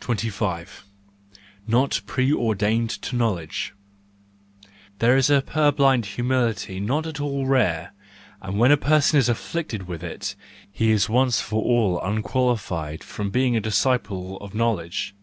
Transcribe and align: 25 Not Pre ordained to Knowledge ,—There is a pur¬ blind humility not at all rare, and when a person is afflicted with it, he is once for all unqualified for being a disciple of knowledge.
25 0.00 0.86
Not 1.68 2.00
Pre 2.04 2.32
ordained 2.32 2.90
to 2.90 3.14
Knowledge 3.14 3.74
,—There 4.98 5.16
is 5.16 5.30
a 5.30 5.40
pur¬ 5.40 5.70
blind 5.76 6.04
humility 6.04 6.80
not 6.80 7.06
at 7.06 7.20
all 7.20 7.46
rare, 7.46 7.92
and 8.42 8.58
when 8.58 8.72
a 8.72 8.76
person 8.76 9.20
is 9.20 9.28
afflicted 9.28 9.86
with 9.86 10.02
it, 10.02 10.34
he 10.68 10.90
is 10.90 11.08
once 11.08 11.40
for 11.40 11.62
all 11.62 12.00
unqualified 12.04 13.04
for 13.04 13.24
being 13.26 13.56
a 13.56 13.60
disciple 13.60 14.36
of 14.38 14.52
knowledge. 14.52 15.14